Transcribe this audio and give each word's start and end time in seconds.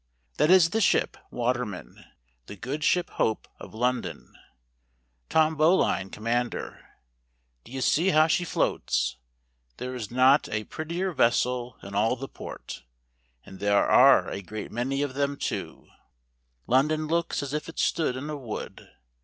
That 0.37 0.49
is 0.49 0.71
the 0.71 0.81
ship, 0.81 1.15
Waterman.—The 1.29 2.55
good 2.55 2.83
ship 2.83 3.11
Hope, 3.11 3.47
of 3.59 3.75
London, 3.75 4.33
Tom 5.29 5.55
Bowline 5.55 6.09
commander. 6.09 6.87
D'ye 7.63 7.81
see 7.81 8.09
how 8.09 8.25
she 8.25 8.43
floats. 8.43 9.17
There 9.77 9.93
is 9.93 10.09
not 10.09 10.49
a 10.49 10.65
pret¬ 10.65 10.89
tier 10.89 11.11
vessel 11.13 11.77
in 11.83 11.93
all 11.93 12.15
the 12.15 12.27
port; 12.27 12.81
and 13.45 13.59
there 13.59 13.87
are 13.87 14.27
a 14.27 14.41
great 14.41 14.71
many 14.71 15.03
of 15.03 15.13
them 15.13 15.37
too: 15.37 15.85
London 16.65 17.05
looks 17.05 17.43
as 17.43 17.53
if 17.53 17.69
it 17.69 17.77
stood 17.77 18.15
in 18.15 18.27
a 18.27 18.35
wood. 18.35 18.89